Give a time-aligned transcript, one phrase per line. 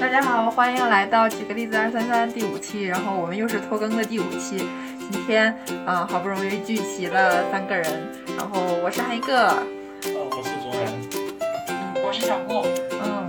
[0.00, 4.66] 大家好，欢迎来到举个例子二三三第五期，然后我们又是拖更的第五期。
[5.12, 12.02] 今天啊、好不容易聚齐了三个人，然后我是韩一个，呃，我是卓然。
[12.02, 12.64] 我是小木，
[13.04, 13.28] 嗯，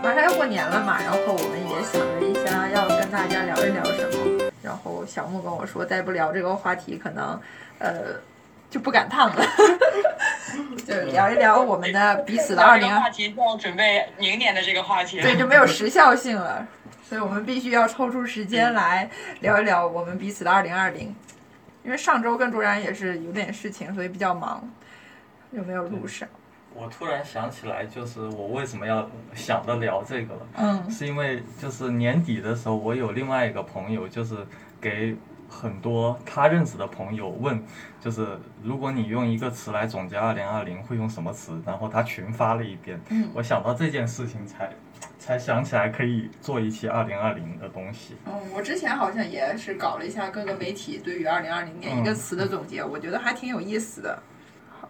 [0.00, 7.38] 马上要过年了嘛，然后我们也想了一下要跟大家聊一聊什么，然后小木跟我说，再不聊这个话题，可能
[7.80, 8.14] 呃
[8.70, 9.44] 就不赶趟了，
[10.86, 15.22] 就聊一聊我们的彼此的二零这个话题就要准备明年的这个话题了。
[15.22, 16.66] 对，就没有时效性了，
[17.02, 19.10] 所以我们必须要抽出时间来
[19.40, 21.14] 聊一聊我们彼此的二零二零。
[21.82, 24.62] 因为上周跟卓然也是有点事情，所以比较忙，
[25.54, 26.28] 就没有录上。
[26.74, 34.36] 我突然想起来，就是我为什么要想着聊这个了，嗯是因为就是年底的时候，我有另外一个朋友，就是
[34.80, 35.16] 给
[35.50, 37.60] 很多他认识的朋友问，
[38.00, 41.60] 就是如果你用一个词来总结二零二零，会用什么词？
[41.66, 44.72] 然后他群发了一遍，嗯我想到这件事情才
[45.18, 48.16] 才想起来可以做一期二零二零的东西。
[48.26, 54.22] 嗯，我之前好像也是搞了一下各个媒体对于二零二零年一个词的总结，我觉得还挺有意思的。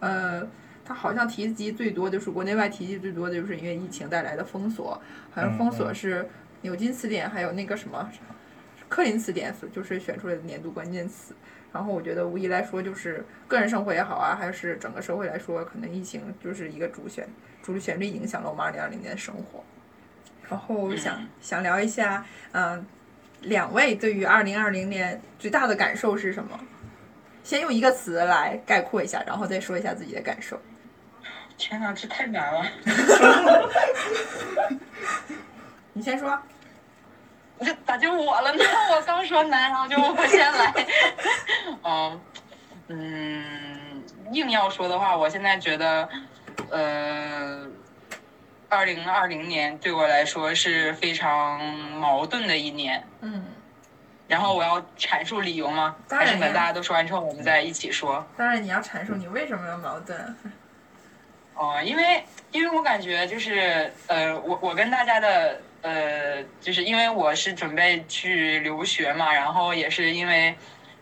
[0.01, 0.47] 呃，
[0.85, 5.01] 他好像提及最多就是国内外提及最多的就是因为疫情带来的封锁，
[5.33, 6.29] 好像封锁是
[6.63, 8.09] 牛津词典还有那个什么
[8.91, 11.35] 柯林词典所就是选出来的年度关键词。
[11.73, 17.27] 然后我觉得无疑来说，就是个人生活也好啊，还是整个社会来说，可能疫情就是一个主旋
[17.63, 19.63] 主旋律影响了我们二零二零年的生活。
[20.49, 22.85] 然后想想聊一下，嗯、
[23.43, 26.59] 两位对于二零二零年最大的感受是什么？
[27.45, 30.61] 先用一个词来概括一下，然后再说一下自己的感受。
[31.57, 32.67] 天哪，这太难了！
[35.93, 36.37] 你先说。
[37.65, 38.65] 这 咋就我了呢？
[38.95, 40.75] 我刚说难，然后就我先来。
[41.85, 42.21] 嗯
[42.89, 46.09] 嗯，硬要说的话，我现在觉得，
[46.71, 47.67] 呃，
[48.69, 53.03] 二零二零年对我来说是非常矛盾的一年。
[53.21, 53.45] 嗯，
[54.27, 55.95] 然后我要阐述理由吗？
[56.11, 58.27] 还是等大家都说完之后，我们再一起说？
[58.37, 60.37] 当然你要阐述你为什么有矛盾。
[61.55, 70.55] 哦，因为因为我感觉就是呃，我我跟大家的呃，就是因为我是准备去留学嘛，然后也是因为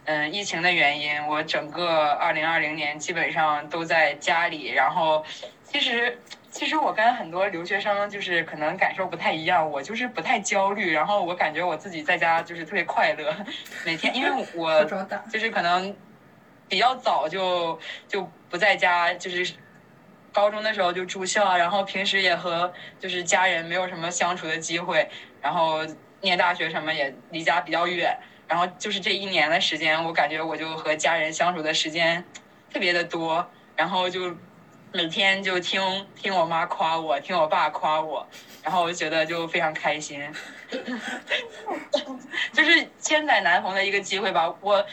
[0.04, 5.24] 嗯、呃疫情的原因，我整个二零二零年基本上都在家里，然后
[5.64, 6.18] 其实。
[6.50, 13.36] 其实我跟很多留学生就是可能感受不太一样，我就是不太焦虑，然后我感觉我自己在家就是特别快乐，
[13.84, 14.82] 每天因为我。
[15.30, 15.94] 就是可能
[16.66, 17.78] 比较早就
[18.08, 19.54] 就不在家，就是
[20.32, 25.08] 高中的时候就住校，然后平时也和就是家人没有什么相处的机会，
[25.40, 25.80] 然后
[26.20, 28.16] 念大学什么也离家比较远，
[28.46, 32.24] 然后就是这一年的时间，我感觉我就和家人相处的时间
[32.72, 33.44] 特别的多，
[33.74, 34.36] 然后就
[34.92, 35.80] 每天就听
[36.14, 38.26] 听我妈夸我，听我爸夸我，
[38.62, 40.22] 然后我就觉得就非常开心，
[42.52, 44.84] 就是千载难逢的一个机会吧，我。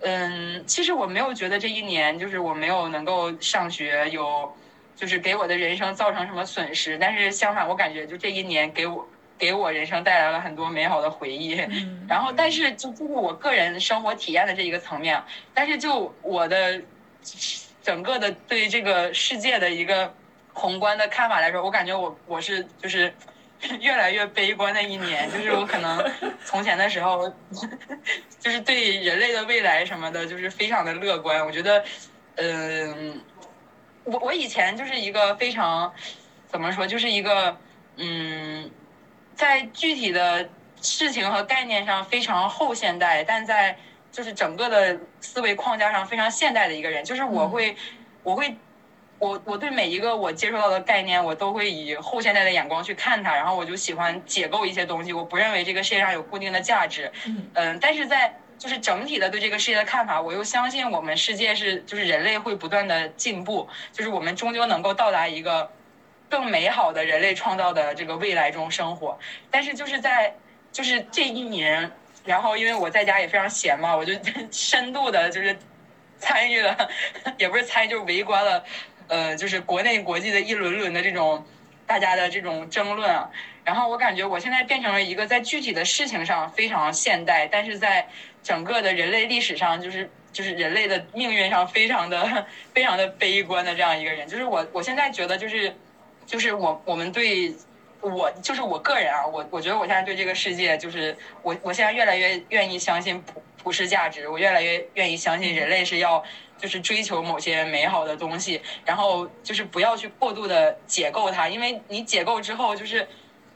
[0.00, 4.56] 嗯，其实我没有觉得这一年就是我没有能够上学，有
[4.98, 6.98] 就是给我的人生造成什么损失。
[6.98, 9.06] 但是相反，我感觉就这一年给我
[9.38, 11.54] 给我人生带来了很多美好的回忆。
[11.60, 15.22] 嗯然后，但是就就是我个人生活体验的这一个层面，
[15.54, 16.80] 但是就我的
[17.82, 20.12] 整个的对这个世界的一个
[20.52, 23.12] 宏观的看法来说，我感觉我我是就是
[23.80, 26.04] 越来越悲观的一年，就是我可能
[26.44, 27.28] 从前的时候，
[28.40, 31.44] 就是对人类的未来什么的，就是非常的乐观。
[31.44, 31.84] 我觉得，
[32.36, 33.20] 嗯、
[34.10, 35.92] 我我以前就是一个非常
[36.46, 37.56] 怎么说，就是一个
[37.96, 38.70] 嗯，
[39.34, 40.48] 在具体的
[40.80, 43.76] 事情和概念上非常后现代，但在
[44.10, 47.04] 就是整个的思维框架上非常现代的一个人。
[47.04, 47.76] 就是我会，
[48.22, 48.56] 我会。
[49.20, 55.12] 我我对每一个我接触到的概念，我都会以后现代的眼光去看它，然后我就喜欢解构一些东西。
[55.12, 65.70] 我不认为这个世界上有固定的价值，嗯嗯，但是在就是整体的对这个世界的看法，我又相信我们世界是就是人类会不断的进步，就是我们终究能够到达一个
[66.28, 69.18] 更美好的人类创造的这个未来中生活。
[69.50, 70.34] 但是就是在
[70.72, 71.90] 就是这一年，
[72.24, 74.12] 然后因为我在家也非常闲嘛，我就
[74.50, 75.56] 深度的就是
[76.18, 76.76] 参与了，
[77.38, 78.64] 也不是参与，就是围观了，
[79.06, 81.46] 呃，就是国内国际的一轮轮的这种
[81.86, 83.30] 大家的这种争论啊。
[83.64, 88.08] 然后我感觉我现在变成了一个在具体的事情上非常现代，但是在
[88.42, 94.26] 整个的人类历史上，就是就是人类的命运上非常的 非常的悲观的这样一个人。
[94.28, 95.74] 就是我我现在觉得就是
[96.26, 97.54] 就是我我们对
[98.00, 106.22] 我就是我个人啊，我我觉得我现在对这个世界就是我我现在越来越愿意相信普普世价值，我越来越愿意相信人类是要
[106.56, 113.06] 就是追求某些美好的东西，然后就是不要去过度的解构它，因为你解构之后就是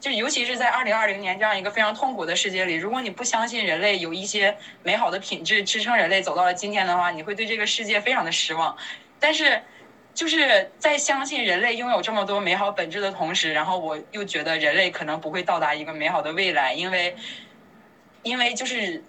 [0.02, 8.76] 就尤其是在二零二零年这样一个非常痛苦的世界里，如果你不相信人类有一些美好的品质支撑人类走到了今天的话，你会对这个世界非常的失望。
[9.20, 9.62] 但是，
[10.12, 17.14] 就是在相信人类拥有这么多美好本质的同时，然后我又觉得人类可能不会到达一个美好的未来，因为，
[18.24, 19.04] 因为就是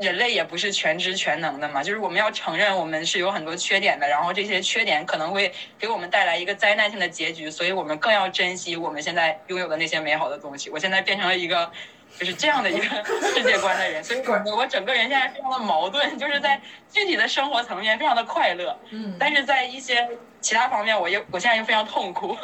[0.00, 10.70] 人类也不是全知全能的嘛，就是我们要承认我们是有很多缺点的，然后这些缺点可能会给我们带来一个灾难性的结局，所以我们更要珍惜我们现在拥有的那些美好的东西。
[10.70, 11.70] 我现在变成了一个。
[12.18, 12.84] 就是这样的一个
[13.22, 16.60] 世界观的人，所以我我整个人现在非常的矛盾，就是在
[16.90, 20.08] 具体的生活层面非常的快乐，嗯，但是在一些
[20.40, 22.36] 其他方面，我又我现在又非常痛苦。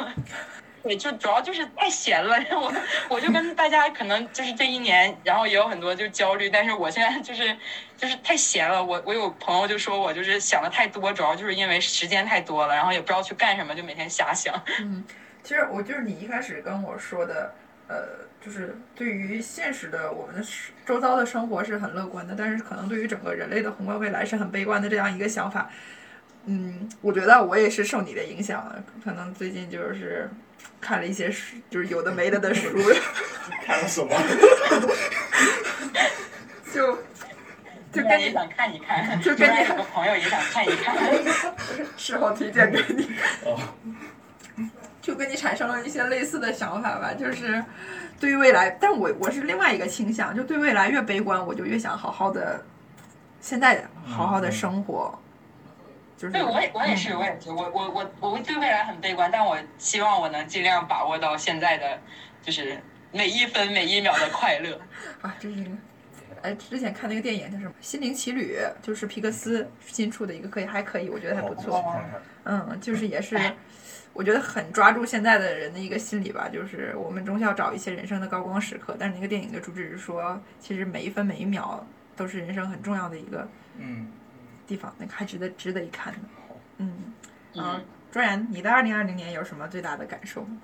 [0.85, 2.71] 对，就主要就是太闲了，我
[3.09, 7.57] 我就跟大家可能就是这一年，然后也有很多就焦虑，但是我现在就是
[7.97, 8.83] 就是太闲了。
[8.83, 14.53] 我我有朋友就说我就是想的太多，主要就是因为时间太多了，然后也不知道去干什么，就每天瞎想。
[14.79, 15.03] 嗯，
[15.41, 17.51] 其实我就是你一开始跟我说的，
[17.87, 18.05] 呃，
[18.39, 20.45] 就是对于现实的我们
[20.85, 25.67] 周遭的生活是很乐观的，但是可能对于整个人类的宏观未来是很悲观的这样一个想法。
[26.45, 30.29] 嗯，我觉得我也是受你的影响了，可能最近就是
[30.81, 32.69] 看了一些书，就是有的没的的书。
[33.65, 34.15] 看了什么？
[36.73, 36.97] 就
[37.91, 40.95] 就跟你想看一看，就跟你有个朋友也想看一看。
[41.97, 43.15] 事后推荐给你。
[43.45, 43.59] 哦，
[45.01, 47.63] 就跟你产生了一些类似的想法吧，就是
[48.19, 52.63] 对于未来，但我我是另外一个倾向，就对未来越悲观，我就越想好好的
[53.39, 55.17] 现在好好的生活。
[56.17, 61.99] 就是对，我也我也是，我也是，我我我我对未来很悲观，但我希望我能尽量把握到现在的，
[62.41, 62.81] 就是
[63.11, 64.79] 每一分每一秒的快乐。
[65.21, 65.71] 啊，就是一个，
[66.41, 71.83] 哎，之前看那个电影叫什么《心灵奇旅》，就是皮克斯新出的一个，可以还可以，我觉得还不错。
[72.45, 73.37] 嗯，就是也是，
[74.13, 78.95] 我觉得很抓住现在的人的一个心理吧，就是我们终要找一些人生的高光时刻。
[78.97, 81.85] 但是那个电影的主旨是说，其实每一分每一秒
[82.15, 83.47] 都是人生很重要的一个
[83.77, 84.07] 嗯，
[84.67, 86.19] 地方，那个还值得值得一看的。
[86.77, 86.87] 嗯，
[87.55, 90.57] 啊嗯，卓然，你的二零二零年有什么最大的感受吗？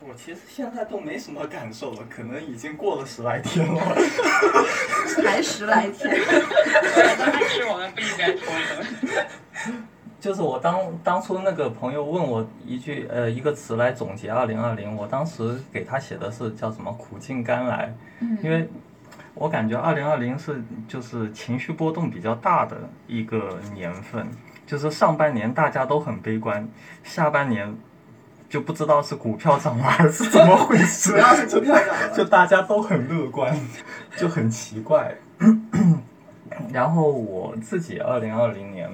[0.00, 3.80] 我其实现在都没什么感受了，可能已经过了十来天了。
[5.14, 6.10] 才十来天，
[7.18, 8.46] 但是我们不应该拖
[9.66, 9.84] 更。
[10.18, 17.94] 就是我当当初那个朋友问我一句呃一个词来总结二零二零，我当时给他写的是叫什么苦尽甘来，
[18.42, 18.68] 因为
[19.40, 22.76] 我感觉二零二零是就是情绪波动比较大的
[23.06, 24.26] 一个年份，
[24.66, 26.68] 就是上半年大家都很悲观，
[27.02, 27.74] 下半年
[28.50, 33.58] 就不知道是股票涨了还是怎么回事， 主要是股票涨了 就大家都很乐观，
[34.14, 35.16] 就很奇怪。
[36.70, 38.90] 然后我自己二零二零年，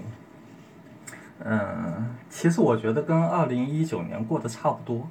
[1.44, 5.08] 嗯，其实我觉得跟二零一九年过得差不多。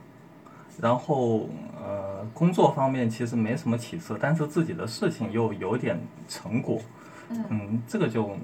[0.81, 1.49] 然后
[1.81, 6.79] 呃，工作方面其实没什么起色，但是自己的事情又有点成果。
[7.49, 8.37] 嗯，这个就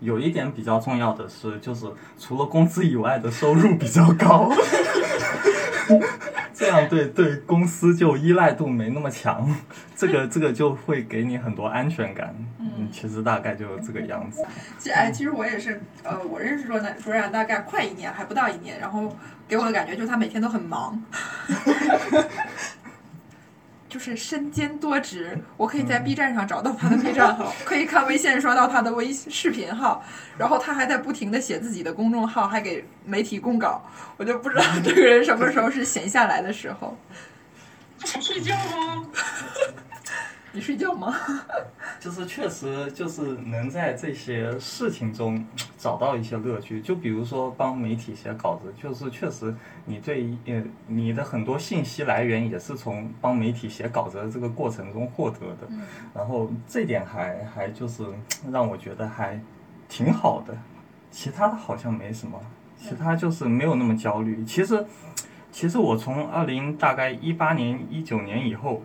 [0.00, 1.86] 有一点比较重要的是，就是
[2.18, 4.50] 除了工资以外的收入比较高。
[6.54, 9.48] 这样对对公司就依赖度没那么强，
[9.96, 12.34] 这个这个就会给你很多安全感。
[12.58, 14.44] 嗯，其实大概就是这个样子。
[14.78, 19.16] 其实哎，其实我也是，呃，我认识卓然卓然大概快一年，还不到一年，然后
[19.48, 21.02] 给我的感觉就是他每天都很忙，
[23.92, 25.38] 就是身兼多职。
[25.58, 30.02] 我可以在 B 站上找到他的 B 站号， 可以看微信刷到他的微视频号，
[30.38, 33.84] 然后他还在不停的写自己的公众号，还给媒体供稿。
[34.16, 36.96] 我就不知道这个人什么时候是闲下来的时候。
[38.02, 39.06] 想睡觉吗？
[40.54, 41.14] 你睡觉吗？
[41.98, 45.42] 就是确实就是能在这些事情中
[45.78, 49.54] 找到一些乐趣，就比如说帮媒体写稿子，就是确实
[49.86, 55.68] 你对呃你的很多信息来源也是从帮媒体写稿子的这个过程中获得的，
[56.14, 58.04] 然后这点还还就是
[58.50, 59.40] 让我觉得还
[59.88, 60.54] 挺好的，
[61.10, 62.38] 其他的好像没什么，
[62.76, 64.44] 其他就是没有那么焦虑。
[64.44, 64.84] 其实
[65.50, 68.82] 其实我从二零大概一八年一九年以后。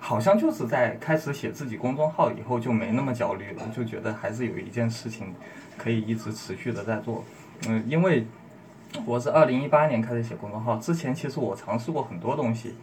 [0.00, 5.34] 好像就是在开始写自己公众号以后就没那么焦虑了，就觉得还是有一件事情
[5.76, 7.22] 可以一直持续的在做。
[7.68, 8.26] 嗯，因为
[9.04, 12.74] 我是二零一八年开始写公众号，之前其实我尝试过很多东西，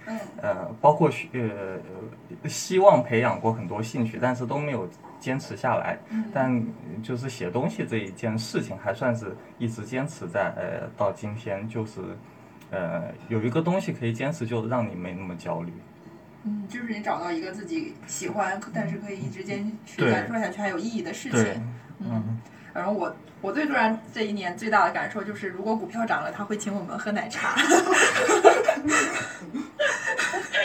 [0.42, 4.88] 呃，包括学呃希望培养过很多兴趣，但是都没有
[5.20, 5.98] 坚持下来。
[6.32, 6.64] 但
[7.02, 12.00] 就是写东西这一件事情，还算是一直坚持在呃到今天，就是
[12.70, 15.74] 呃有一个东西可以坚持，就让你没那么焦虑。
[16.48, 22.40] 嗯，就是你找到一个自己喜欢，但是可以一直坚持对干做下去还有意义的事情。，嗯，
[22.74, 27.58] 然后我我对卓然这一年最大的感受就是，如果股票涨了，他会请我们喝奶茶。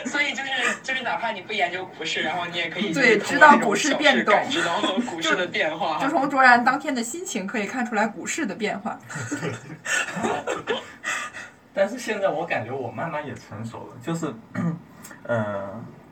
[0.07, 0.51] 所以就是
[0.83, 5.99] 就是哪怕你不研究股市，然后你也可以对就是知道股市变动知道股 市的变化。
[5.99, 8.99] 就从卓然当天的心情可以看出来股市的变化。
[11.75, 14.27] 但是现在我感觉我慢慢也成熟了，就是，
[15.25, 15.69] 呃，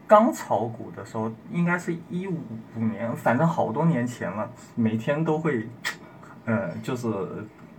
[0.06, 2.40] 刚炒股的时候，应该是一五
[2.76, 5.68] 五年，反正好多年前了，每天都会，
[6.44, 7.08] 呃，就是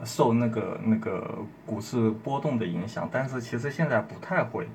[0.04, 4.68] 受那个那个股市波动的影响，但是其实现在不太会。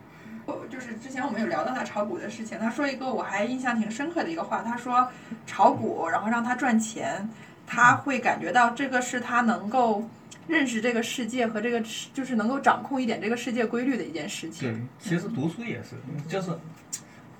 [0.68, 5.08] 就是之前我们有聊到他炒股的事情，他说一个我还印象挺深刻的一个话，他说
[5.46, 7.28] 炒股然后让他赚钱，
[7.66, 10.02] 他会感觉到这个是他能够
[10.46, 14.72] 认识这个世界和这个就是能够掌控一点这个世界规律的一件事情。
[14.72, 15.96] 对，其实读书也是，
[16.28, 16.50] 就是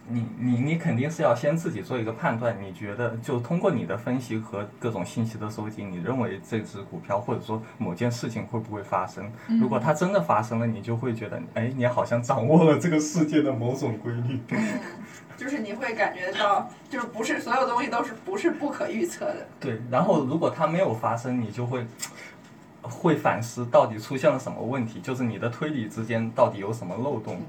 [0.08, 9.30] 你你你肯定是要先自己做一个判断，你觉得就通过你的分析和各种信息的收集，你认为这只股票或者说某件事情会不会发生？
[9.60, 14.38] 如果它真的发生了，你就会觉得，哎，你好像掌握了这个世界的某种规律。
[14.50, 14.64] 嗯，
[15.36, 19.46] 就是你会感觉到，就是不是所有东西都是不是不可预测的。
[19.58, 21.84] 对，然后如果它没有发生，你就会
[22.86, 27.40] 会反思到底出现了什么问题，就是你的推理之间到底有什么漏洞。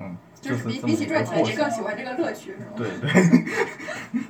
[0.00, 2.66] 嗯，就是比这么一个比起赚钱，你更喜欢这个乐趣，是吗？
[2.76, 3.10] 对对。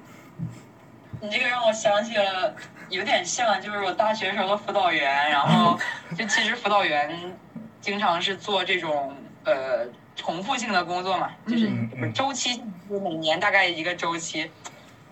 [1.20, 2.54] 你这个让我想起了，
[2.90, 5.78] 有点像，就是我大学时候的辅导员，然后
[6.16, 7.32] 就其实辅导员
[7.80, 11.70] 经常是做这种呃重复性的工作嘛，就是
[12.12, 14.50] 周期，就每年大概一个周期。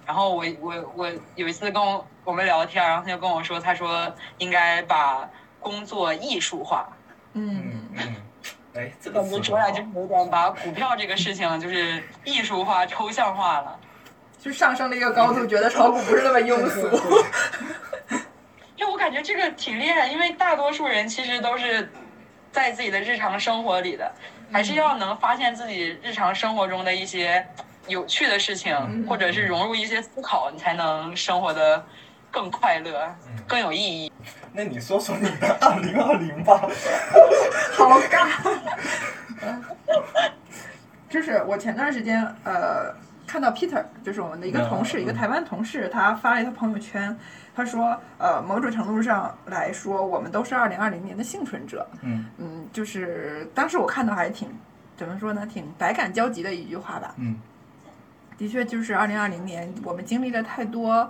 [0.06, 5.28] 然后我我我有一次跟我我们聊天，然后他就跟我说，他说应该把
[5.60, 6.88] 工作艺术化。
[7.34, 8.16] 嗯，嗯，
[8.74, 13.78] 哎，这个感觉词很好卓然就是有点把股票这个事情就是艺术化、抽象化了。
[14.42, 16.80] 就上升了一个高度，觉得炒股不是那么庸俗。
[18.74, 21.88] 因为我感觉这个挺厉害，因为大多数人其实都是
[22.50, 24.10] 在自己的日常生活里的，
[24.52, 27.46] 还是要能发现自己日常生活中的一些
[27.88, 31.84] 有趣的事情，嗯或者是融入一些思考，你才能生活的
[32.30, 33.14] 更快乐、
[33.46, 34.12] 更有意义。
[34.52, 36.58] 那你说说你的二零二零吧。
[37.74, 38.28] 好尬。
[41.08, 42.94] 就是我前段时间呃
[43.26, 47.14] 看到 Peter，就是我们的一个同事，嗯一个台湾同事，他发了一条朋友圈，
[47.54, 51.86] 他说呃某种程度上来说，我们都是二零二零年的幸存者。
[52.02, 54.48] 嗯嗯，就是当时我看到还挺
[54.96, 57.14] 怎么说呢，挺百感交集的一句话吧。
[57.18, 57.38] 嗯
[58.42, 61.08] 的确，就是二零二零年，我们经历了太多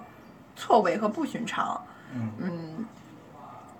[0.54, 1.82] 错位和不寻常。
[2.14, 2.86] 嗯嗯，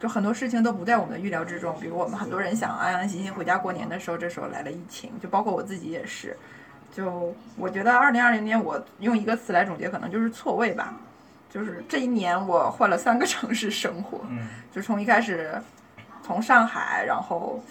[0.01, 1.79] 就很多事情都不在我们的预料之中。
[1.79, 6.35] 比如我们很多人想安安心心回家过年的时候，这时候来了疫情，就包括我自己也是。
[6.97, 10.95] 就我觉得二零二零年，我用一个词来总结，可能就是错位吧。
[11.51, 15.61] 就是这一年我换了三个城市生活，嗯就从一开始
[16.23, 17.63] 从上海，然后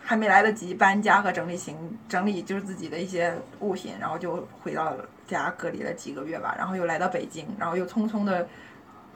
[0.00, 1.76] 还没来得及搬家和整理行
[2.08, 4.94] 整理就是自己的一些物品，然后就回到
[5.26, 8.46] 家隔离了几个月吧，然后又来到北京，然后又匆匆的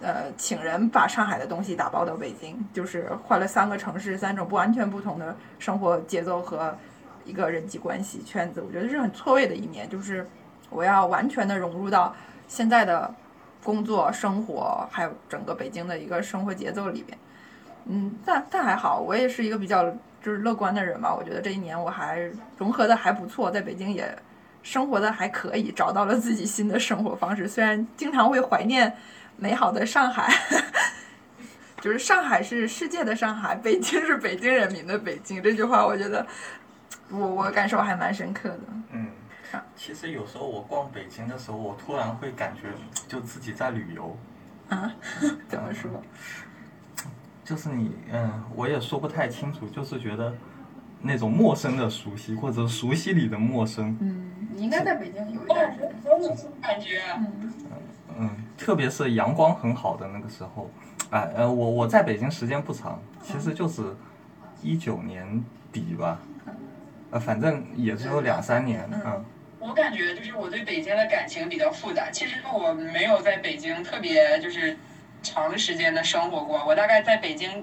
[0.01, 6.77] 呃请人把上海的东西打包到北京，就是换了三个城市，三种不完全不同的生活节奏和
[7.25, 10.27] 一个人际关系圈子，我觉得是很错位的一年，就是
[10.71, 12.15] 我要完全的融入到
[12.47, 13.15] 现在的
[13.63, 17.19] 工作、生活，还有整个北京的一个生活节奏里边。
[17.85, 19.85] 嗯，但但还好，我也是一个比较
[20.23, 21.15] 就是乐观的人吧。
[21.15, 24.17] 我觉得这一年我还融合的还不错，在北京也
[24.63, 27.49] 生活的还可以，找到了自己新的生活方式。
[27.49, 28.97] 虽然经常会怀念
[29.37, 30.33] 美好的上海，
[31.81, 35.43] 就是上海是世界的上海，北京是北京人民的北京。
[35.43, 36.27] 这句话我觉得
[37.11, 38.61] 我我感受还蛮深刻的。
[38.93, 39.07] 嗯。
[39.75, 42.65] 其实有时候我逛北京的时候，我突然会感觉
[43.09, 44.15] 就自己在旅游。
[44.69, 44.93] 啊？
[45.49, 45.91] 怎么说？
[47.43, 50.35] 就是你，嗯，我也说不太清楚，就是觉得
[51.01, 57.01] 那种陌生的熟悉，或者熟悉里的陌生，嗯，你应该在北京有一哦段时间。，感觉。
[57.17, 57.53] 嗯
[58.21, 60.69] 嗯，特别是阳光很好的那个时候，
[61.11, 63.95] 哎，呃，我我在北京时间不长，其实就是
[64.61, 66.19] 一九年底吧，
[67.13, 69.25] 呃，反正也只有两三年，嗯
[69.61, 72.11] 我感觉就是我对北京的感情比较复杂。
[72.11, 74.77] 其实我没有在北京特别就是
[75.23, 77.63] 长时间的生活过，我大概在北京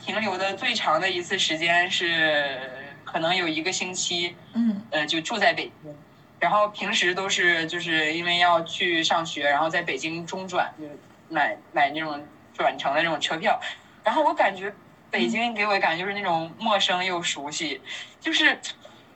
[0.00, 2.58] 停留的最长的一次时间是
[3.04, 5.94] 可能有一个星期，嗯呃，就住在北京。
[6.38, 10.86] 然后平时都是就是因为要去上学，然后在北京中转，就
[11.28, 13.60] 买买那种转乘的那种车票。
[14.02, 14.72] 然后我感觉
[15.10, 17.78] 北京给我的感觉就是那种陌生又熟悉，
[18.20, 18.58] 就是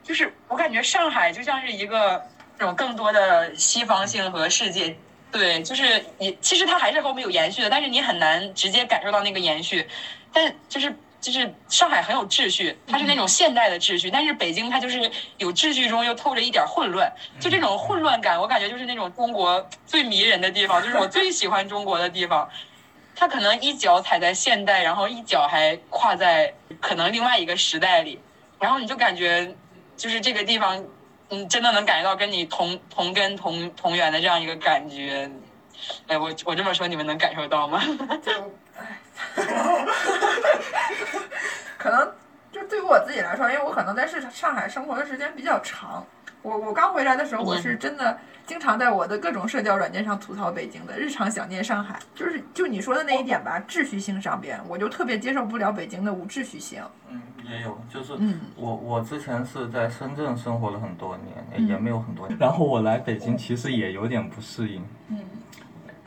[0.02, 2.22] 就是我感觉上海就像是一个
[2.58, 4.94] 那种更多的西方性和世界。
[5.32, 9.88] 对，就是你其实它还是和我们有延续的，但是你很难直接感受到那个延续。
[10.34, 17.10] 但就是就是上海很有秩序，它是那种现代的秩序，但是北京它就是有秩序中又透着一点混乱，
[17.40, 22.46] 就这种混乱感，我感觉就是那种中国最迷人的地方，就是我最喜欢中国的地方。
[23.16, 28.18] 它可能一脚踩在现代，然后一脚还跨在可能另外一个时代里，
[28.58, 29.54] 然后你就感觉
[29.96, 30.84] 就是这个地方，
[31.30, 35.30] 嗯，真的能感觉到跟你同同根同同源的这样一个感觉。
[36.08, 37.80] 哎，我我这么说，你们能感受到吗？
[41.78, 42.10] 可能
[42.50, 46.04] 就对于我自己来说，因为我可能在是上海生活的时间比较长，
[46.42, 48.16] 我我刚回来的时候，我是真的
[48.46, 51.98] 经常在我的各种社交软件上吐槽北京的，日常想念上海。
[52.14, 56.82] 就是就你说的那一点吧，秩序性上边，我就特别接受不了北京的无秩序性。
[57.10, 64.82] 嗯，也有，就是嗯我我之前是在深圳生活了很多年，嗯也没有很多年，然后我来北京其实也有点不适应。
[65.08, 65.20] 嗯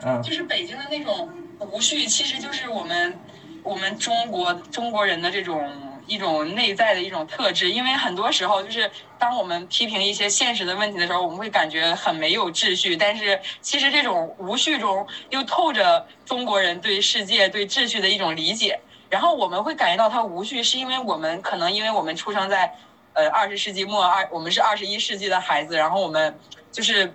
[0.04, 1.28] 嗯，就是北京的那种
[1.60, 3.18] 无序，其实就是我们
[3.62, 5.70] 我们中国中国人的这种
[6.06, 7.70] 一种内在的一种特质。
[7.70, 12.96] 因为很多时候，就是当我们批评一些现实的问题的时候，我们会感觉很没有秩序。
[12.96, 18.80] 但是其实这种无序中又透着中国人对世界、对秩序的一种理解。
[19.10, 22.72] 然后我们会感觉到它无序，是因为我们可能因为我们出生在
[23.14, 26.38] 呃二十世纪末二，我们是二十一世纪的孩子，然后我们
[26.70, 27.12] 就是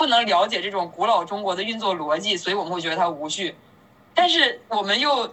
[0.00, 3.54] 不能了解这种古老中国的运作逻辑，所以我们会觉得它无序。
[4.14, 5.30] 但是我们又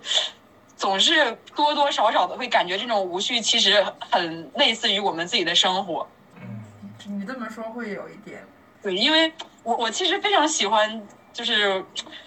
[0.75, 3.81] 总是多多少少的会感觉这种无序其实
[4.11, 6.05] 很类似于我们自己的生活。
[6.41, 6.59] 嗯
[7.05, 8.45] 你这么说会有一点，
[8.83, 9.31] 对，因为
[9.63, 11.81] 我我其实非常喜欢就是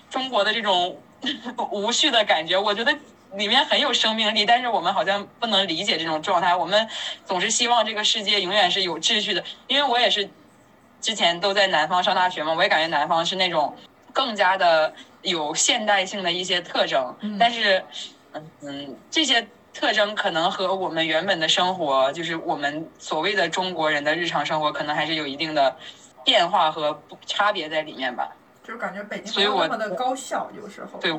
[0.08, 0.98] 中国的这种
[1.70, 2.90] 无序的感觉，我觉得
[3.34, 6.88] 里面很有生命力，但是我们好像不能理解这种状态，我们
[7.26, 9.44] 总是希望这个世界永远是有秩序的。
[9.66, 10.30] 因为我也是
[11.00, 13.74] 之前都在南方上大学嘛，我也感觉南方是那种
[14.12, 14.92] 更加的
[15.22, 17.82] 有现代性的一些特征，嗯但是
[18.32, 19.46] 嗯嗯这些。
[19.72, 25.74] 特征可能和我们原本的生活，就是我们所谓的中国人的日常生活，可能还是有一定的
[26.24, 28.28] 变化和差别在里面吧。
[28.64, 30.98] 就感觉北京所以我没有那么的高效，有时候。
[30.98, 31.12] 对，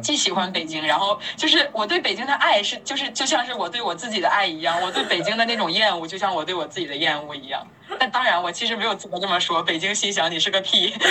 [0.00, 7.66] 既喜欢北京，然后就是我对北京的爱是，就是就像是我对我自己的爱一样，我对北京的那种厌恶，就像我对我自己的厌恶一样。
[7.98, 9.62] 但当然，我其实没有资格这么说。
[9.62, 10.94] 北京心想你是个屁。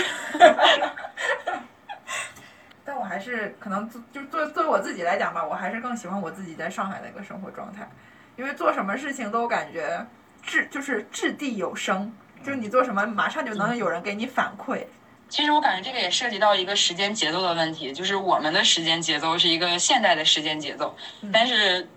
[2.83, 7.87] 但我还是可能就就作作为我自己来讲吧，我还是更喜欢我自己在上海的一个生活状态，
[8.35, 10.05] 因为做什么事情都感觉
[10.41, 12.11] 掷就是掷地有声，
[12.43, 14.83] 就是你做什么马上就能有人给你反馈。
[15.31, 20.93] 其实我感觉这个也涉及到一个时间节奏的问题，就是我们的时间节奏是一个现代的时间节奏，
[21.31, 21.87] 但是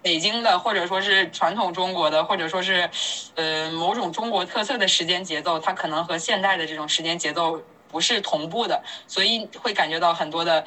[0.00, 2.88] 北京的或者说是传统中国的，或者说是
[3.34, 10.64] 呃某种中国特色的时间节奏，它可能和现代的这种时间节奏不是同步的，所以会感觉到很多的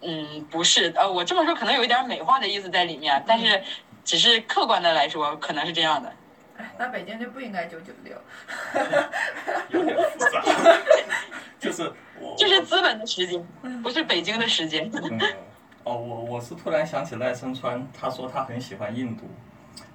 [0.00, 3.62] 嗯不是呃我这么说可能有一点美化的意思在里面，但是
[4.06, 6.10] 只是客观的来说可能是这样的。
[6.58, 8.14] 哎，那北京就不应该九九六。
[9.70, 10.42] 有点复杂，
[11.58, 11.90] 就是
[12.20, 13.42] 我就是资本的时间，
[13.82, 14.90] 不是北京的时间。
[14.92, 15.18] 嗯，
[15.84, 19.30] 哦，我我是突然想起赖声川，他说他很喜欢印度，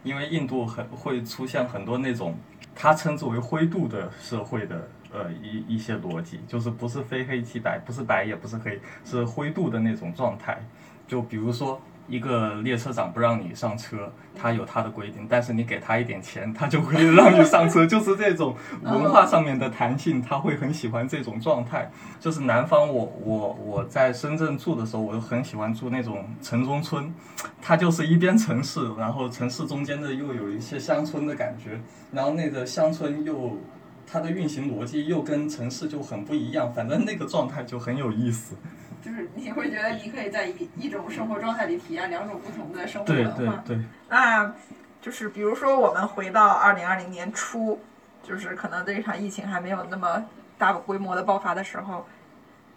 [0.03, 2.35] 因为印度很会出现很多那种
[2.73, 10.57] 他称之为灰度的社会的呃一一些逻辑，就是不是非黑即白，不是白也不是黑，是灰度的那种状态。
[11.05, 21.89] 就比如说一个列车长不让你上车，他有他的规定，但是你给他一点钱，他就会让你上车， 就是这种文化上面的弹性，他会很喜欢这种状态。
[22.19, 27.13] 就是南方我，我我在深圳住的时候，我就很喜欢住那种城中村，
[27.61, 33.57] 它就是一边城市，然后城市中间的又有一些乡村的感觉，然后那个乡村又
[34.05, 38.55] 它的运行逻辑又跟城市就很不一样，反正那个状态就很有意思。
[39.03, 43.61] 就是你会觉得你可以在一一种生活状态里体验两种不同的生活对文化。
[43.65, 44.53] 对对，那
[45.01, 47.81] 就是比如说我们回到二零二零年初，
[48.23, 50.23] 就是可能这一场疫情还没有那么
[50.57, 52.05] 大规模的爆发的时候，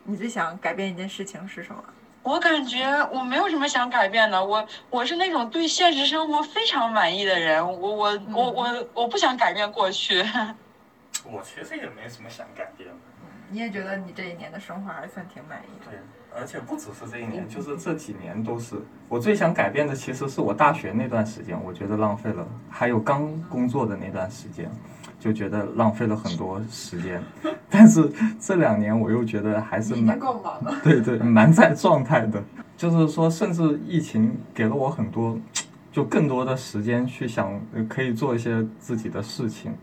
[0.03, 1.85] 你最想改变一件事情是什么？
[2.25, 10.25] 我感觉我没有什么想改变的，我我是那种对现实生活非常满意的人，我我我我我不想改变过去。
[11.25, 12.97] 我其实也没什么想改变的。
[13.49, 15.93] 你也觉得你这一年的生活还算挺满意的？
[15.93, 16.01] 对，
[16.39, 18.77] 而且不只是这一年，就是这几年都是。
[19.09, 24.71] 我最想改变的其实是我大学那段时间，我觉得浪费了，还有刚工作的那段时间，
[25.19, 27.23] 就觉得浪费了很多时间。
[27.71, 30.75] 但是这两年我又觉得还是蛮够忙的。
[30.83, 32.43] 对对，蛮在状态的。
[32.77, 35.39] 就是说，甚至疫情给了我很多，
[35.91, 39.75] 就更多的时间去想，呃可以做一些自己的事情。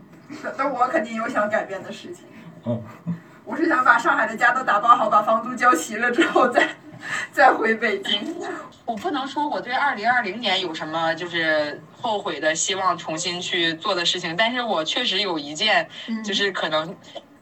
[0.56, 2.24] 那我肯定有想改变的事情。
[2.66, 2.80] 嗯，
[3.44, 6.68] 我是想把上海的家都打包好，把房租交齐了之后再
[7.30, 8.34] 再回北京。
[8.86, 15.88] 我不能说我对二零二零年有什么就是后悔的，希望重新去做的事情，但是我确实有一件，
[16.24, 16.94] 就是可能，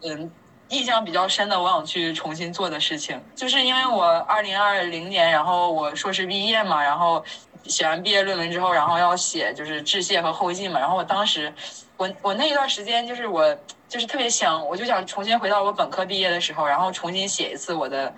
[0.02, 0.30] 嗯，
[0.68, 7.24] 印象比较深的，我想去重新做的事情，就是因为我二零二零年，然后我硕士毕业嘛，然后
[7.64, 11.52] 写完毕业论文之后，然后要写就是致谢和后记嘛，然后我当时，
[11.96, 13.56] 我我那一段时间就是我
[13.92, 18.11] 就是特别想，我就想重新回到我本科毕业的时候，然后重新写一次我的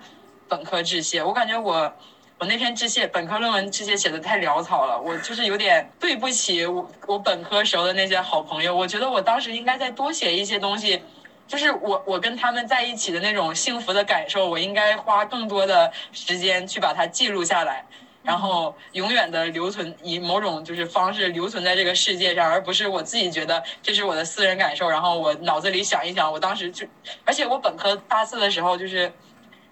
[0.47, 1.93] 本科致谢，我感觉我。
[2.37, 8.75] 我那篇致谢本科论文致谢写的太潦草了，我就是有点对不起我我本科时候的那些好朋友。
[8.75, 11.01] 我觉得我当时应该再多写一些东西，
[11.47, 17.85] 就是我我跟他们在一起的那种幸福的感受，我应该花更多的时间去把它记录下来，
[18.25, 26.85] 然后永远的留存以某种就是方式留存在这个世界上，而不是我自己觉得这是我的私人感受，然后我脑子里想一想，我当时就，
[27.23, 29.11] 而且我本科大四的时候就是。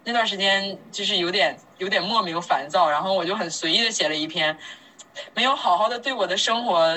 [0.05, 4.57] 那段时间就是有点有点莫名烦躁，然后我就很随意的写了一篇，
[5.33, 6.93] 没有好好的对我的生活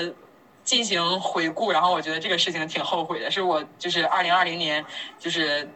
[0.65, 4.83] 进行回顾，然后我觉得这个事情挺后悔的，是我就是二零二零年
[5.17, 5.69] 就是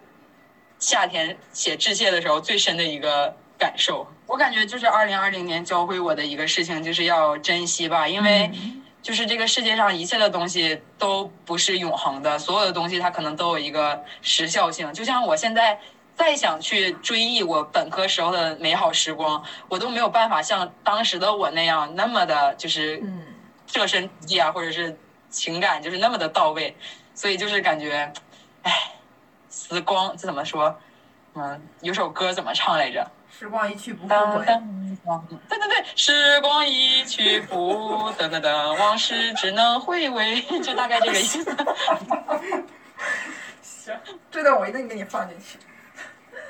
[0.77, 4.05] 夏天写致谢的时候最深的一个感受。
[4.31, 8.49] 我感觉就是二零二零年教会我的一个事情就是要珍惜吧，因为
[9.01, 15.77] 就是这个世界上一切的东西都不是永恒的，所有的东西它可能都有一个时效性，就像我现在。
[16.13, 23.01] 再想去追忆我本科时候的美好时光，我都没有办法像当时的我那样那么的，就是
[23.65, 24.95] 设身处地啊，或者是
[25.29, 26.75] 情感就是那么的到位，
[27.15, 28.11] 所以就是感觉，
[28.61, 28.71] 唉，
[29.49, 30.77] 时光这怎么说？
[31.33, 33.09] 嗯，有首歌怎么唱来着？
[33.41, 34.45] 时光一去不复回。
[34.45, 41.43] 对对对，时光一去不等等等，往事只能回味，就大概这个意思。
[43.63, 43.95] 行，
[44.29, 45.57] 这段我一定给你放进去。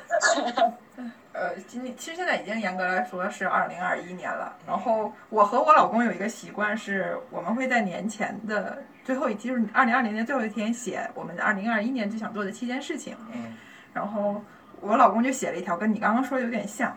[1.32, 4.54] 呃，今年其实现在已经严格来说是二零二一年了。
[4.67, 13.15] 然后我和我老公有一个习惯，是我们会在年前的最后一，就是二零二零年最后一天写我们二零二一年最想做的七件事情。
[13.32, 13.56] 嗯。
[13.93, 14.43] 然后
[14.82, 16.96] 我老公就写了一条，跟你刚刚说的有点像。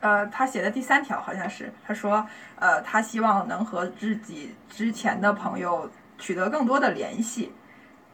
[0.00, 7.52] 呃，他写的第三条好像是，他说，呃，他希望能和自己之前的朋友取得更多的联系。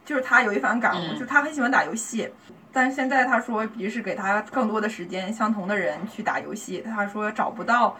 [0.03, 2.29] 就是他有一番感悟，就他很喜欢打游戏。
[2.71, 6.81] 但是现在他说，于是给他更多的时间，相同的人去打游戏。
[6.81, 7.95] 他说找不到，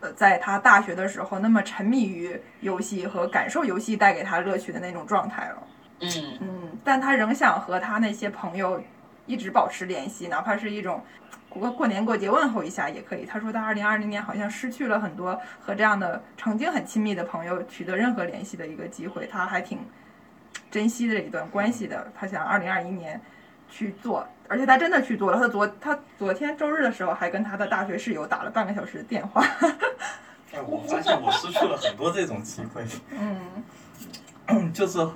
[0.00, 5.56] 呃，在他大学的时候那么沉迷于游戏和感受游戏带给他乐趣的那种状态了。
[6.00, 8.80] 嗯嗯，但他仍想和他那些朋友
[9.28, 11.04] 一直保持联系，哪怕是一种
[11.48, 13.24] 过过年过节问候一下也可以。
[13.24, 19.78] 他说他二零二零年好像失去了很多和这样的曾经很亲密的朋友取得任何联系的一个机会，他还挺
[20.68, 22.10] 珍惜这一段关系的。
[22.18, 23.20] 他想二零二一年。
[23.70, 25.38] 去做，而且他真的去做了。
[25.38, 29.44] 他昨他昨天周日的时候还跟他的大学室友打了半个小时的电话。
[30.54, 32.82] 哎，我发现我失去了很多这种机会。
[34.46, 35.06] 嗯， 就是，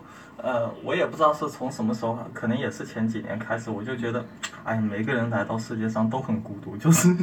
[0.42, 4.24] 呃，我也不知道是从什么时候，可能也是前几年开始，我就觉得，
[4.64, 7.16] 哎，每个人来到世界上都很孤独，就是，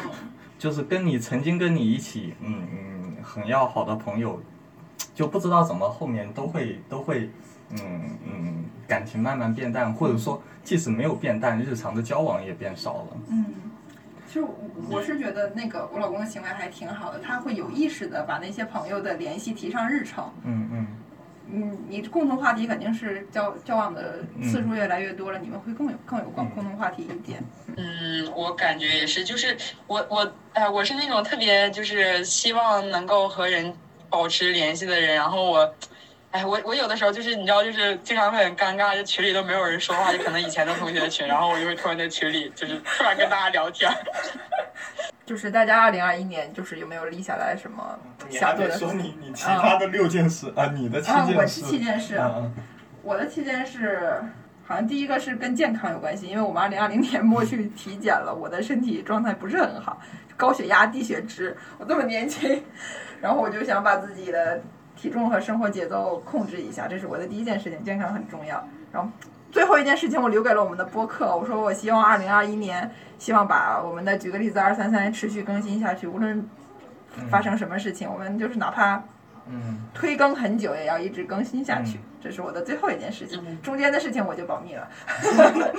[0.58, 4.40] 就是跟你曾经跟你一起，嗯嗯，很要好的朋友，
[5.14, 7.30] 就不知道怎么后面都会都会。
[7.70, 13.06] 嗯嗯，感情慢慢变淡，或者说即使没有变淡，日常的交往也变少了。
[13.30, 13.46] 嗯，
[14.26, 14.44] 其实
[14.90, 20.30] 我是觉得那个我老公的行为还挺好的，他会有意识的把那些朋友的联系提上日程。
[20.44, 20.70] 嗯嗯。
[20.72, 20.86] 嗯，
[21.88, 27.42] 你共同话题肯定是交交往的次数越来越多了，你们会更有更有共共同话题一点。
[27.76, 33.74] 嗯，我感觉也是，就是我我哎，我是那种特别就是希望能够和人
[34.08, 35.74] 保持联系的人，然后我。
[36.34, 43.88] 哎，我我有的时候就是你知道，就是经常会很尴尬，就群里都没有人说话，就可能以前的同学群，然后我就会突然在群里，就是突然跟大家聊天。
[45.26, 47.98] 就是大家二零二一年，就是有没有立下来什么
[48.30, 48.78] 想做的？
[48.78, 51.34] 说你你其他的六件事啊，你的七件事。
[51.36, 52.20] 我七件事。
[53.02, 54.22] 我的七件事，
[54.64, 60.00] 好像第一个是跟健康有关系，因为我们二零二零年末去体检了，我的身体状态不是很好，
[60.36, 62.62] 高血压、低血脂，我这么年轻，
[63.20, 64.60] 然后我就想把自己的。
[64.96, 68.66] 体重和生活节奏控制一下，这是我的第一件事情，健康很重要。
[68.90, 69.10] 然后
[69.54, 71.36] 最后一件事情，我留给了我们的播客。
[71.36, 76.44] 我说我希望二零二一年，希望把我们的举个例子二三三持续更新下去，无论
[77.30, 79.00] 发生什么事情，我们就是哪怕
[79.48, 82.00] 嗯推更很久，也要一直更新下去。
[82.20, 84.88] 这是我的最后一件事情，中间的事情我就保密了。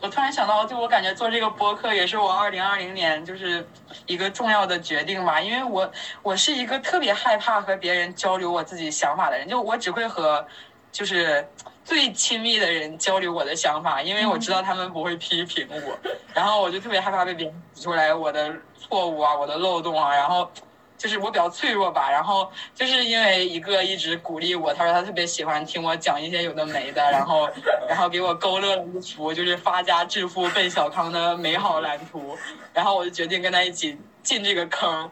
[0.00, 3.66] 我突然想到，就我感觉做这个播客也是我二零二零年就是
[4.06, 10.46] 一个重要的决定吧，因为我我是一个特别害怕和别人交流我自己想法的人，就我只会和
[10.94, 11.44] 就是
[11.84, 15.98] 最亲密的人交流我的想法，因为我知道他们不会批评我，
[16.32, 20.48] 然后我就特别害怕被别人指出来我的错误啊，我的漏洞啊，然后。
[20.96, 27.50] 就是我比较脆弱吧，然后就是因为一个一直鼓励我，他说他特别喜欢听我讲一些有的没的，然后
[27.88, 32.38] 然后给我勾勒了一幅就是发家致富奔小康的美好蓝图，
[32.72, 35.10] 然后我就决定跟他一起进这个坑，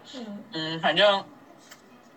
[0.53, 1.23] 嗯，反正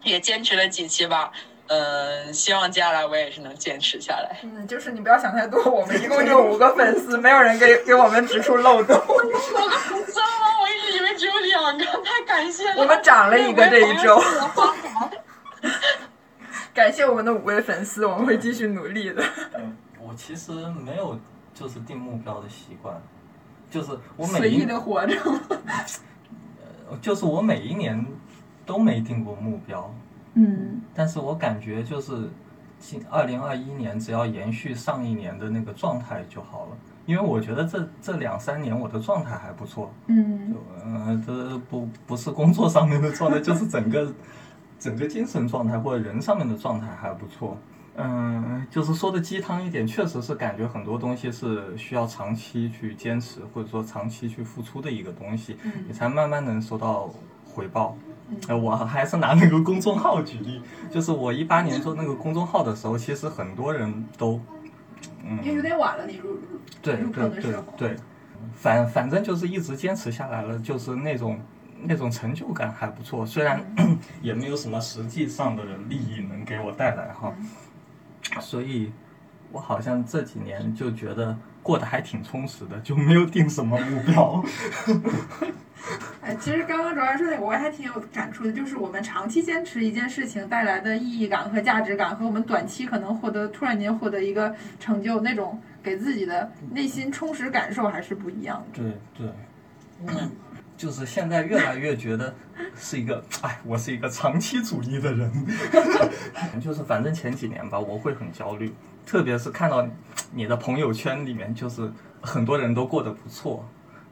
[0.04, 1.34] 也坚持了几期吧。
[1.68, 4.40] 嗯，希望接下来我也是能坚持下来。
[4.44, 8.96] 嗯，就是你不要想太多，我们一共就五个粉丝，没有人给给我们指出漏洞。
[8.96, 10.28] 五个粉丝吗？
[10.62, 12.82] 我一直以为只有两个，太感谢了。
[12.82, 14.22] 我们涨了一个这一周。
[16.74, 19.24] 感谢我们的五位粉丝，我们会继续努力的。
[19.56, 20.52] 嗯，我其实
[20.86, 21.18] 没有
[21.54, 23.02] 就是定目标的习惯，
[23.72, 25.16] 就是我每随意的活着。
[26.92, 28.06] 呃，就是我每一年
[28.66, 29.92] 都没定过目标。
[30.36, 32.30] 嗯，但是我感觉就是，
[32.78, 39.92] 今二零二一年只要延续上一年的那个状态就好了，因为我觉得这这两三年我的状态还不错。
[40.08, 44.14] 嗯，呃，这不不是工作上面的状态，就是整个
[44.78, 47.58] 整个精神状态或者人上面的状态还不错。
[47.98, 55.56] 嗯，就是说的鸡汤一点，确实是感觉很多东西是需要长期去坚持或者说长期去付出的一个东西，
[55.88, 57.10] 你才慢慢能收到
[57.46, 57.96] 回报。
[58.48, 64.42] 呃，我还是拿那个公众号举例，就是我一八年做那个公众号的时候，其实很多人都，
[65.24, 66.20] 嗯，因为有点晚了，你
[66.82, 67.96] 对对对对，
[68.54, 71.40] 反反正就是一直坚持下来了，就是那种
[71.84, 73.64] 那种成就感还不错，虽然
[74.22, 77.34] 也没有什么实际上的利益能给我带来哈，
[78.42, 78.92] 所以
[79.52, 84.44] 我好像这几年就觉得过得还挺充实的，就没有定什么目标。
[86.22, 98.82] 哎，其实刚刚卓然说那个，我还挺有感触的，就是我们长期坚持一件事情带来的意义感和价值感，和我们短期可能获得突然间获得一个成就那种给自己的内心充实感受还是不一样的。
[98.82, 99.34] 对对，
[100.08, 100.32] 嗯，
[100.76, 102.34] 就是现在越来越觉得
[102.76, 105.32] 是一个，哎，我是一个长期主义的人，
[106.60, 108.74] 就是反正前几年吧，我会很焦虑，
[109.06, 109.88] 特别是看到
[110.34, 113.64] 你的朋友圈里面，就是很多人都过得不错，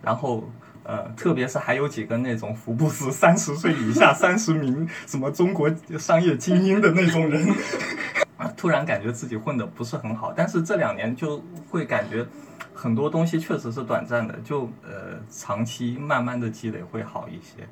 [0.03, 0.47] 然后。
[0.83, 7.47] 呃，特别是还有几个那种福布斯三十岁以下三十名什么中国商业精英的那种人，
[8.57, 10.33] 突然感觉自己混的不是很好。
[10.35, 12.25] 但是这两年就会感觉
[12.73, 17.65] 很多东西确实是短暂的，就呃长期慢慢的积累会好一些，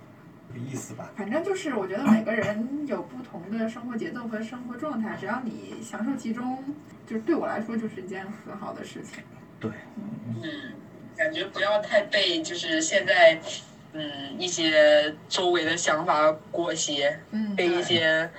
[0.47, 1.09] 这个意思吧。
[1.15, 6.63] 反正就是我觉得每个人有不同的生活节奏和生活状态，只要你享受其中，
[7.05, 9.21] 就是对我来说就是一件很好的事情。
[9.59, 10.41] 对，嗯。
[11.15, 13.39] 感觉不要太被就是现在，
[13.93, 18.29] 嗯，一些周围的想法裹挟，嗯，被一些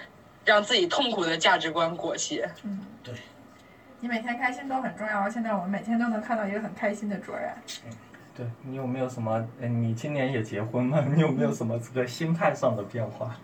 [0.45, 2.49] 让自己痛苦的价值观裹挟。
[2.65, 3.15] 嗯，对。
[4.01, 5.31] 你每天开心都很重要。
[5.31, 7.55] 现在我们每天都能看到一个很开心的卓然。
[7.87, 7.93] 嗯，
[8.37, 9.47] 对你有没有什么？
[9.61, 11.05] 嗯你今年也结婚了？
[11.15, 13.37] 你有没有什么这个心态上的变化？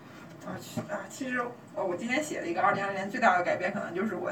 [0.49, 1.41] 啊，啊，其实
[1.75, 4.31] 我我今天写了一个二零二零年最大的改变，可能就是我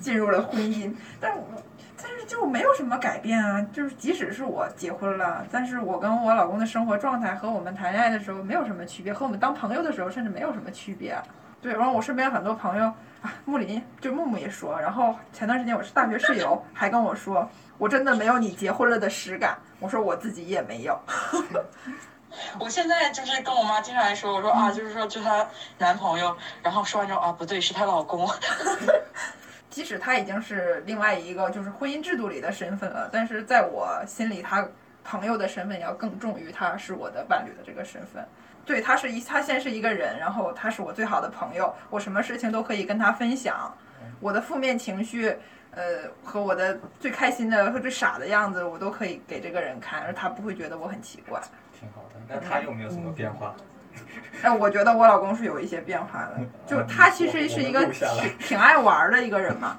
[0.00, 1.62] 进 入了婚姻，但是我。
[1.98, 11.18] 但是就没有什么改变啊，就是即使是我结婚了，但是我跟我老公的生活状态和我们谈恋爱的时候没有什么区别，和我们当朋友的时候甚至没有什么区别。
[11.62, 12.84] 对，然后我身边很多朋友
[13.22, 19.56] 啊，木林就木木也说，然后前段时间我是大学室友还跟我说，我真的没有你结婚了的实感。
[19.80, 21.00] 我说我自己也没有。
[22.58, 25.46] 我现在就是跟我妈经常说，我说啊，就是说就她
[25.78, 28.28] 男朋友，然后说完之后啊，不对，是她老公。
[29.68, 34.66] 即使他已经是另外一个就是婚姻制度里的身份了，但是在我心里，他
[35.04, 38.26] 朋友的身份要更重于他是我的伴侣的这个身份。
[38.64, 43.70] 对他是一，他先是一个人，然后他是我最好的朋友，我什么事情都可以跟他分享。
[44.18, 45.36] 我的负面情绪，
[45.72, 51.38] 呃，和我的最开心的和最傻的样子，我都可以给这个人看，而他不会觉得我很奇怪。
[51.78, 53.54] 挺好的，那他有没有什么变化？
[54.42, 59.78] 哎，我觉得我老公是有一些变化的，就他其实是一个挺挺爱玩的一个人嘛，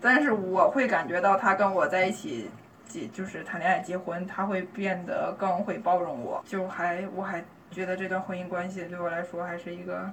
[0.00, 2.50] 但是我会感觉到他跟我在一起
[2.88, 10.10] 结就是谈恋爱结婚，他会变得更会包容我，就还我还觉得这段婚姻关系对我来说还是一个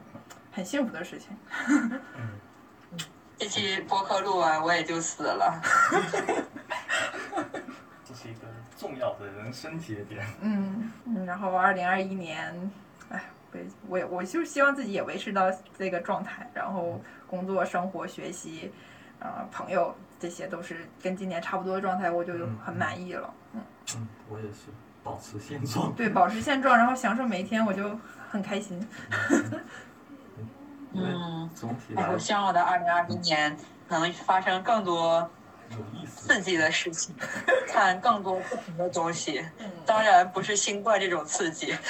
[0.52, 1.36] 很幸福的事情。
[3.39, 5.60] 这期播客录完我也就死了。
[8.83, 10.27] 重要的人生节点。
[10.41, 12.71] 嗯嗯，然后二零二一年。
[13.09, 13.23] 哎，
[13.87, 18.71] 我我我就希望自己也维持到这个状态，然后工作、生活、学习，
[19.19, 23.33] 呃，朋友这些都是跟今年差不多的状态，我就很满意了。
[23.53, 23.61] 嗯
[23.95, 24.71] 嗯，我也是
[25.03, 25.93] 保持现状。
[25.93, 27.95] 对，保持现状，然后享受每一天，我就
[28.31, 28.85] 很开心。
[30.93, 33.55] 嗯，总体哎，来我希望我的二零二一年
[33.89, 35.29] 能发生更多。
[36.15, 37.13] 刺激的事情，
[37.67, 39.43] 看更多不同的东西。
[39.86, 41.75] 当然不是新冠这种刺激。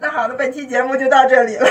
[0.00, 1.66] 那好，了本期节目就到这里了。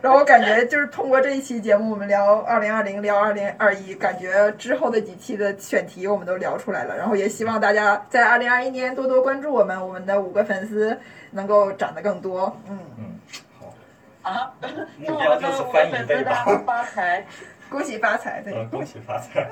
[0.00, 6.96] 然后我感觉就是通过这一期节目，我们聊二零二零，聊二零二一，感觉之后的几期的选题我们都聊出来了。
[6.96, 10.98] 然后也希望大家在二零二一年多多关注我们，我们的五个粉丝
[11.30, 12.56] 能够涨得更多。
[12.68, 13.20] 嗯，嗯，
[14.22, 14.50] 好，啊，
[14.98, 16.42] 目标就是翻一倍吧。
[16.64, 17.26] 发财。
[17.68, 18.40] 恭喜发财！
[18.42, 19.48] 对，呃，恭喜发财。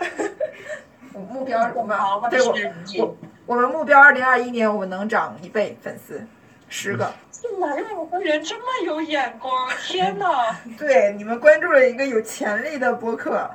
[1.30, 2.54] 目标我们好，万对我。
[2.98, 6.24] 我我们目标二零二一年我们能涨一倍粉丝，
[6.68, 7.12] 十个。
[7.60, 9.52] 哪有个人这么有眼光？
[9.82, 10.56] 天哪！
[10.78, 13.48] 对，你们关注了一个有潜力的播客。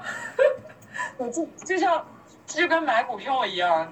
[1.17, 2.05] 我就就像
[2.45, 3.91] 就跟买股票一样。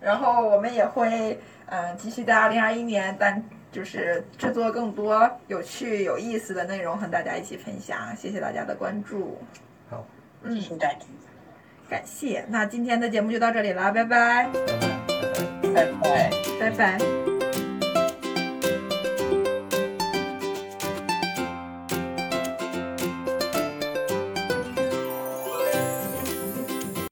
[0.00, 3.42] 然后我们也会嗯、呃继续在二零二一年，但
[3.76, 8.16] 就是制作更多有趣有意思的内容和大家一起分享。
[8.16, 9.36] 谢谢大家的关注，
[9.90, 10.06] 好，
[10.42, 10.98] 嗯继，续改
[11.86, 12.42] 感谢。
[12.48, 14.48] 那今天的节目就到这里了，拜拜，
[15.74, 16.30] 拜拜。
[16.58, 17.35] 拜拜。